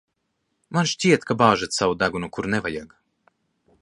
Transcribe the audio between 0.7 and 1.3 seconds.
Man šķiet,